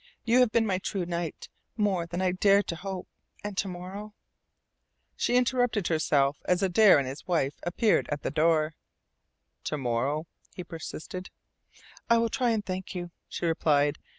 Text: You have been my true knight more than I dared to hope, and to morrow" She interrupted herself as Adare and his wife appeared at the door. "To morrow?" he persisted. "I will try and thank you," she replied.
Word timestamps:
You 0.23 0.39
have 0.39 0.51
been 0.51 0.65
my 0.65 0.79
true 0.79 1.05
knight 1.05 1.47
more 1.77 2.07
than 2.07 2.23
I 2.23 2.31
dared 2.31 2.65
to 2.69 2.75
hope, 2.75 3.07
and 3.43 3.55
to 3.55 3.67
morrow" 3.67 4.15
She 5.15 5.35
interrupted 5.37 5.89
herself 5.89 6.41
as 6.45 6.63
Adare 6.63 6.97
and 6.97 7.07
his 7.07 7.27
wife 7.27 7.53
appeared 7.61 8.09
at 8.09 8.23
the 8.23 8.31
door. 8.31 8.73
"To 9.65 9.77
morrow?" 9.77 10.25
he 10.55 10.63
persisted. 10.63 11.29
"I 12.09 12.17
will 12.17 12.29
try 12.29 12.49
and 12.49 12.65
thank 12.65 12.95
you," 12.95 13.11
she 13.29 13.45
replied. 13.45 13.99